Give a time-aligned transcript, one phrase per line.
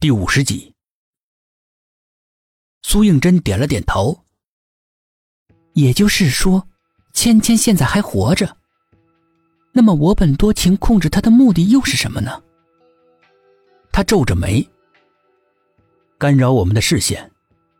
[0.00, 0.72] 第五十集。
[2.80, 4.24] 苏应真点了点头。
[5.74, 6.66] 也就是说，
[7.12, 8.56] 芊芊现在还活着。
[9.72, 12.42] 那么，我本多情控制她的目的又是什么呢？
[13.92, 14.66] 他皱着眉，
[16.16, 17.30] 干扰我们的视线，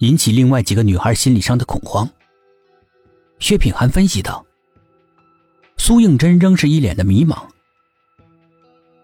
[0.00, 2.06] 引起另外几个女孩心理上的恐慌。
[3.38, 4.44] 薛品涵分析道。
[5.78, 7.48] 苏应真仍是一脸的迷茫。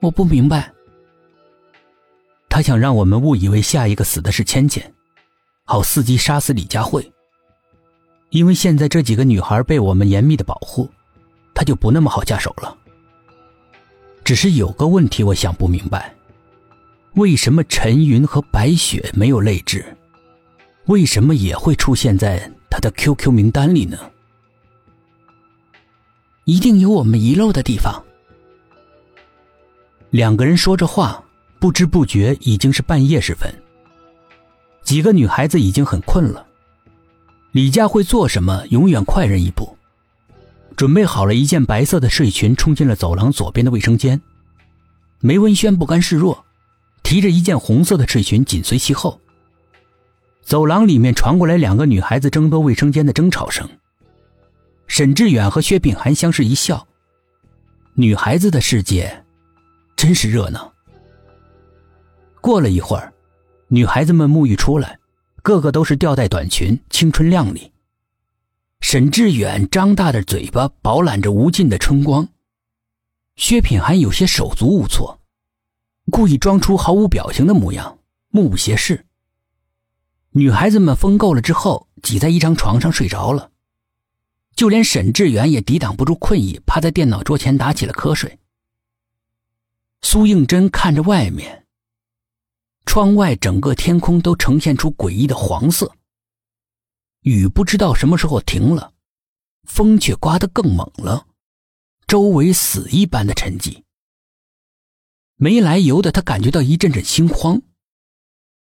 [0.02, 0.74] 我不明白。
[2.58, 4.82] 他想让我们误以为下一个死的是芊芊，
[5.64, 7.08] 好伺机杀死李佳慧。
[8.30, 10.90] 因为现在这几个女孩被我们严密的保护，
[11.54, 12.76] 他就不那么好下手了。
[14.24, 16.12] 只是有个问题，我想不明白：
[17.14, 19.96] 为什么陈云和白雪没有泪痣？
[20.86, 23.96] 为什么也会出现在他的 QQ 名单里呢？
[26.44, 28.04] 一定有我们遗漏的地方。
[30.10, 31.22] 两个人说着话，
[31.58, 33.52] 不知不觉已经是半夜时分。
[34.82, 36.46] 几个女孩子已经很困了。
[37.52, 39.76] 李佳慧做什么永远快人一步，
[40.76, 44.20] 准备好了一件白色的睡裙，冲进了走廊左边的卫生间。
[45.20, 46.44] 梅文轩不甘示弱，
[47.02, 49.20] 提着一件红色的睡裙紧随其后。
[50.42, 53.68] 走廊里面传过来两个女孩子争夺卫生间的争吵声。
[54.86, 56.86] 沈志远和薛炳涵相视一笑。
[57.94, 59.24] 女孩子的世界，
[59.96, 60.72] 真是热闹。
[62.48, 63.12] 过了一会儿，
[63.66, 64.98] 女孩子们沐浴出来，
[65.42, 67.70] 个个都是吊带短裙，青春靓丽。
[68.80, 72.26] 沈志远张大的嘴巴饱览着无尽的春光，
[73.36, 75.20] 薛品涵有些手足无措，
[76.10, 77.98] 故意装出毫无表情的模样，
[78.30, 79.04] 目不斜视。
[80.30, 83.50] 女孩子们疯够了之后，挤在一张床上睡着了。
[84.56, 88.38] 就连沈志远也抵挡不住困意，趴在电脑桌前打起了瞌睡。
[90.00, 91.66] 苏应真看着外面，
[92.88, 95.94] 窗外整个天空都呈现出诡异的黄色。
[97.20, 98.94] 雨不知道什么时候停了，
[99.64, 101.26] 风却刮得更猛了，
[102.06, 103.82] 周围死一般的沉寂。
[105.36, 107.60] 没来由的，他感觉到一阵阵心慌，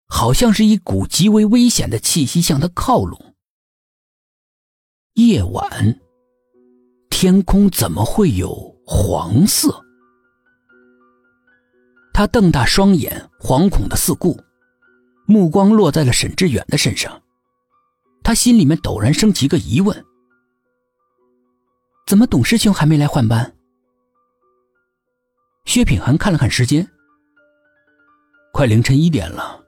[0.06, 3.34] 好像是一股极为危险的气息向他靠拢。
[5.14, 6.02] 夜晚，
[7.10, 9.86] 天空怎么会有黄色？
[12.20, 14.38] 他瞪大双眼，惶恐的四顾，
[15.26, 17.22] 目光落在了沈志远的身上。
[18.22, 20.06] 他心里面陡然升起一个疑问：
[22.06, 23.56] 怎么董师兄还没来换班？
[25.64, 26.86] 薛品涵看了看时间，
[28.52, 29.64] 快凌晨一点了，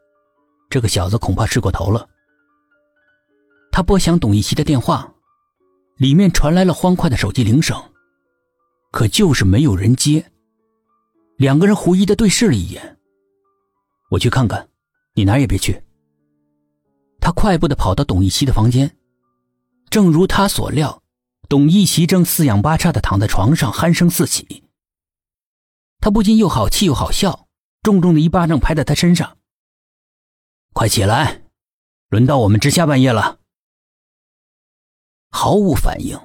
[0.69, 2.05] 这个小子恐怕睡过头了。
[3.71, 5.09] 他拨响董一奇的电话。
[5.95, 7.81] 里面传来了欢快的手机铃声，
[8.91, 10.30] 可就是没有人接。
[11.41, 12.99] 两个人狐疑的对视了一眼。
[14.11, 14.69] 我去看看，
[15.15, 15.81] 你哪儿也别去。
[17.19, 18.95] 他快步的跑到董一奇的房间，
[19.89, 21.01] 正如他所料，
[21.49, 24.65] 董一奇正四仰八叉的躺在床上，鼾声四起。
[25.99, 27.47] 他不禁又好气又好笑，
[27.81, 29.39] 重重的一巴掌拍在他身上
[30.73, 31.41] ：“快起来，
[32.09, 33.39] 轮到我们值下半夜了。”
[35.33, 36.19] 毫无反应。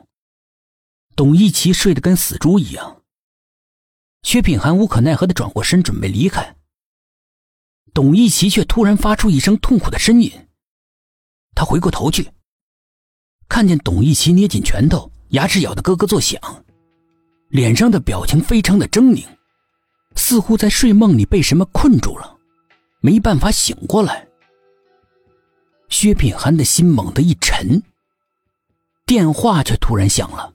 [1.14, 3.02] 董一奇睡得跟死猪一样。
[4.26, 6.56] 薛品涵无可奈何的转过身，准备离开。
[7.94, 10.48] 董一奇却突然发出一声痛苦的呻吟。
[11.54, 12.28] 他回过头去，
[13.48, 16.40] 看见董一奇捏紧拳头，牙齿咬得咯咯作响，
[17.50, 19.24] 脸上的表情非常的狰狞，
[20.16, 22.36] 似乎在睡梦里被什么困住了，
[22.98, 24.26] 没办法醒过来。
[25.88, 27.80] 薛品涵的心猛地一沉。
[29.06, 30.52] 电话却突然响了。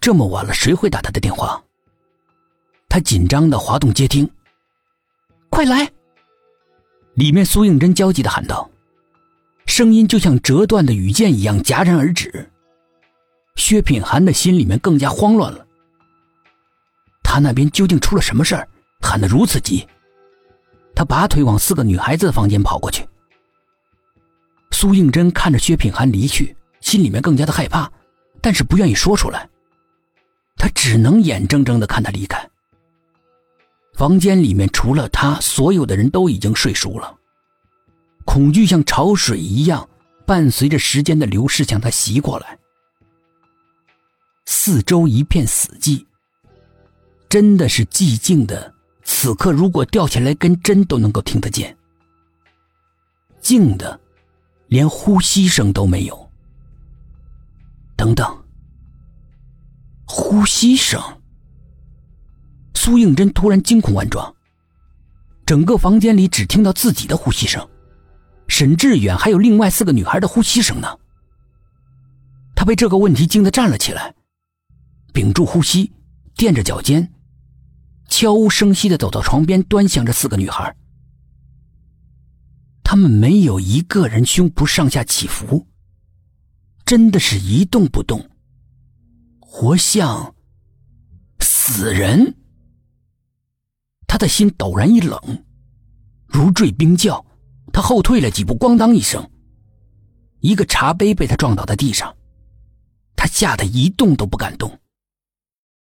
[0.00, 1.60] 这么晚了，谁会打他的电话？
[2.90, 4.28] 他紧张的滑动接听。
[5.48, 5.90] 快来！
[7.14, 8.68] 里面苏应真焦急的喊道，
[9.64, 12.50] 声音就像折断的羽箭一样戛然而止。
[13.54, 15.64] 薛品涵的心里面更加慌乱了。
[17.22, 18.68] 他那边究竟出了什么事儿？
[19.00, 19.86] 喊得如此急。
[20.94, 23.06] 他拔腿往四个女孩子的房间跑过去。
[24.72, 26.56] 苏应真看着薛品涵离去。
[26.80, 27.92] 心里面更加的害怕，
[28.40, 29.48] 但是不愿意说出来。
[30.56, 32.50] 他只能眼睁睁的看他离开。
[34.00, 37.18] 房间里面除了他，所有的人都已经睡熟了。
[38.24, 39.86] 恐惧像潮水一样，
[40.26, 42.58] 伴随着时间的流逝向他袭过来。
[44.46, 46.06] 四周一片死寂，
[47.28, 48.74] 真的是寂静的。
[49.04, 51.76] 此刻如果掉下来根针都能够听得见。
[53.42, 54.00] 静的，
[54.68, 56.30] 连呼吸声都没有。
[57.96, 58.44] 等等，
[60.06, 60.98] 呼吸声。
[62.90, 64.34] 苏应真突然惊恐万状，
[65.46, 67.64] 整个房间里只听到自己的呼吸声，
[68.48, 70.98] 沈志远还有另外四个女孩的呼吸声呢。
[72.56, 74.12] 他被这个问题惊得站了起来，
[75.12, 75.92] 屏住呼吸，
[76.34, 77.12] 垫着脚尖，
[78.08, 80.74] 悄无声息的走到床边，端详着四个女孩。
[82.82, 85.68] 他们没有一个人胸脯上下起伏，
[86.84, 88.28] 真的是一动不动，
[89.38, 90.34] 活像
[91.38, 92.34] 死人。
[94.10, 95.16] 他的心陡然一冷，
[96.26, 97.24] 如坠冰窖。
[97.72, 99.24] 他后退了几步，咣当一声，
[100.40, 102.12] 一个茶杯被他撞倒在地上。
[103.14, 104.76] 他吓得一动都不敢动，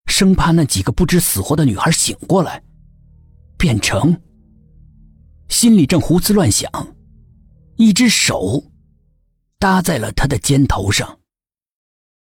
[0.08, 2.62] 生怕那几个不知死活的女孩醒过来，
[3.58, 4.22] 变成……
[5.48, 6.70] 心里正胡思乱想，
[7.78, 8.62] 一只手
[9.58, 11.21] 搭在了他的肩头上。